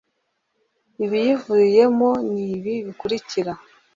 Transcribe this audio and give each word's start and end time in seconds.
ibiyivuyemo 1.03 2.09
ni 2.31 2.43
ibi 2.55 2.73
bikurikira 2.85 3.53